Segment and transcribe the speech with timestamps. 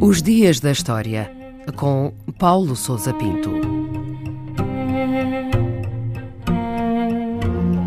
[0.00, 1.30] Os Dias da História,
[1.76, 3.50] com Paulo Souza Pinto.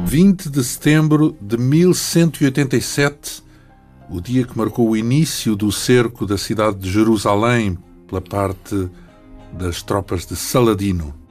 [0.06, 3.44] 20 de setembro de 1187,
[4.10, 8.90] o dia que marcou o início do cerco da cidade de Jerusalém pela parte
[9.52, 11.25] das tropas de Saladino.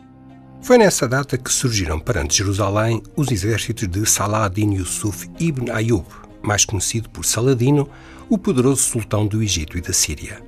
[0.65, 6.07] Foi nessa data que surgiram perante Jerusalém os exércitos de Salah ad-Din Yusuf ibn Ayyub,
[6.43, 7.87] mais conhecido por Saladino,
[8.31, 10.43] o poderoso sultão do Egito e da Síria.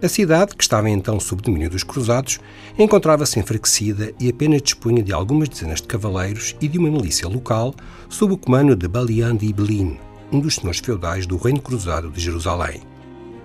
[0.00, 2.38] A cidade, que estava então sob domínio dos cruzados,
[2.78, 7.74] encontrava-se enfraquecida e apenas dispunha de algumas dezenas de cavaleiros e de uma milícia local
[8.08, 9.98] sob o comando de Balian de Ibelin,
[10.30, 12.82] um dos senhores feudais do Reino Cruzado de Jerusalém.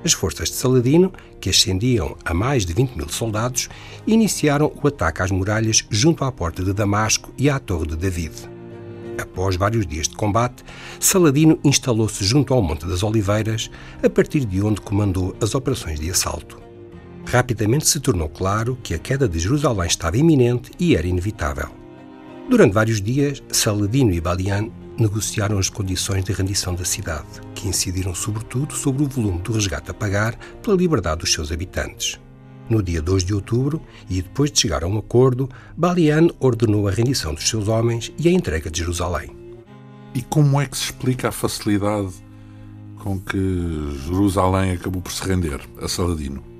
[0.04, 3.70] As forças de Saladino, que ascendiam a mais de 20 mil soldados,
[4.08, 8.34] iniciaram o ataque às muralhas junto à porta de Damasco e à Torre de David.
[9.20, 10.64] Após vários dias de combate,
[11.00, 13.70] Saladino instalou-se junto ao Monte das Oliveiras,
[14.02, 16.60] a partir de onde comandou as operações de assalto.
[17.26, 21.70] Rapidamente se tornou claro que a queda de Jerusalém estava iminente e era inevitável.
[22.49, 28.13] Durante vários dias, Saladino e Balian negociaram as condições de rendição da cidade, que incidiram
[28.13, 32.20] sobretudo sobre o volume do resgate a pagar pela liberdade dos seus habitantes.
[32.70, 36.91] No dia 2 de outubro, e depois de chegar a um acordo, Balian ordenou a
[36.91, 39.35] rendição dos seus homens e a entrega de Jerusalém.
[40.13, 42.13] E como é que se explica a facilidade
[42.97, 43.37] com que
[44.05, 46.51] Jerusalém acabou por se render a Saladino?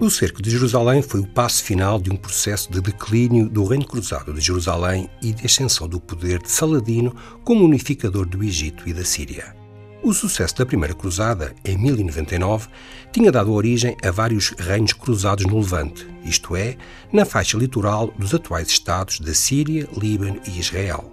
[0.00, 3.84] O cerco de Jerusalém foi o passo final de um processo de declínio do Reino
[3.84, 8.94] Cruzado de Jerusalém e de ascensão do poder de Saladino como unificador do Egito e
[8.94, 9.54] da Síria.
[10.02, 12.68] O sucesso da Primeira Cruzada, em 1099,
[13.12, 16.78] tinha dado origem a vários reinos cruzados no Levante, isto é,
[17.12, 21.12] na faixa litoral dos atuais estados da Síria, Líbano e Israel.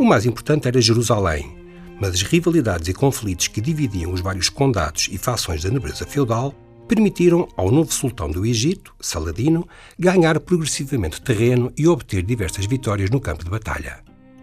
[0.00, 1.56] O mais importante era Jerusalém,
[2.00, 6.52] mas as rivalidades e conflitos que dividiam os vários condados e fações da nobreza feudal
[6.90, 9.64] permitiram ao novo sultão do Egito, Saladino,
[9.96, 14.00] ganhar progressivamente terreno e obter diversas vitórias no campo de batalha.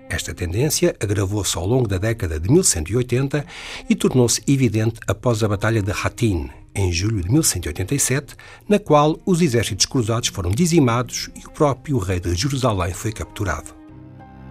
[0.10, 3.46] Esta tendência agravou-se ao longo da década de 1180
[3.90, 8.34] e tornou-se evidente após a Batalha de Hattin, em julho de 1187,
[8.70, 13.76] na qual os exércitos cruzados foram dizimados e o próprio rei de Jerusalém foi capturado.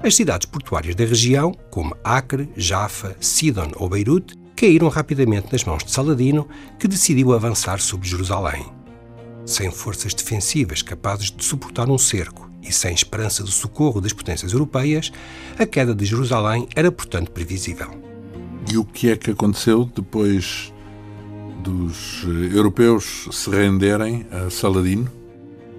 [0.03, 5.85] As cidades portuárias da região, como Acre, Jaffa, Sidon ou Beirute, caíram rapidamente nas mãos
[5.85, 8.65] de Saladino, que decidiu avançar sobre Jerusalém.
[9.45, 14.53] Sem forças defensivas capazes de suportar um cerco e sem esperança de socorro das potências
[14.53, 15.13] europeias,
[15.59, 17.91] a queda de Jerusalém era, portanto, previsível.
[18.69, 20.73] E o que é que aconteceu depois
[21.63, 25.16] dos eh, europeus se renderem a Saladino?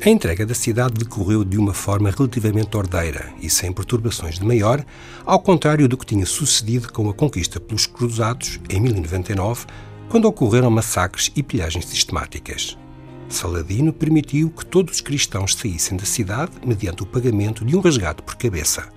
[0.05, 4.85] A entrega da cidade decorreu de uma forma relativamente ordeira e sem perturbações de maior,
[5.25, 9.65] ao contrário do que tinha sucedido com a conquista pelos cruzados em 1099,
[10.07, 12.77] quando ocorreram massacres e pilhagens sistemáticas.
[13.27, 18.21] Saladino permitiu que todos os cristãos saíssem da cidade mediante o pagamento de um resgate
[18.21, 18.87] por cabeça.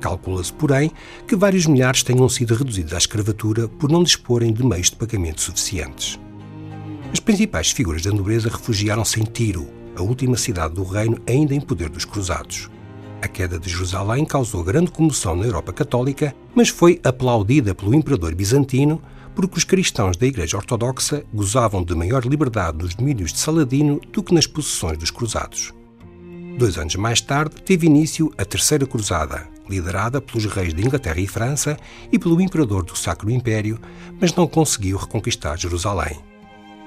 [0.00, 0.90] Calcula-se, porém,
[1.28, 5.40] que vários milhares tenham sido reduzidos à escravatura por não disporem de meios de pagamento
[5.40, 6.18] suficientes.
[7.12, 11.60] As principais figuras da nobreza refugiaram-se em Tiro, a última cidade do reino ainda em
[11.60, 12.70] poder dos cruzados.
[13.22, 18.34] A queda de Jerusalém causou grande comoção na Europa Católica, mas foi aplaudida pelo imperador
[18.34, 19.00] bizantino
[19.34, 24.22] porque os cristãos da Igreja Ortodoxa gozavam de maior liberdade nos domínios de Saladino do
[24.22, 25.72] que nas possessões dos cruzados.
[26.56, 31.26] Dois anos mais tarde, teve início a Terceira Cruzada, liderada pelos reis de Inglaterra e
[31.26, 31.76] França
[32.12, 33.80] e pelo imperador do Sacro Império,
[34.20, 36.16] mas não conseguiu reconquistar Jerusalém.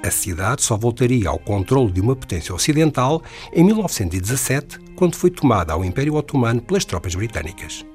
[0.03, 3.21] A cidade só voltaria ao controle de uma potência ocidental
[3.51, 7.85] em 1917, quando foi tomada ao Império Otomano pelas tropas britânicas.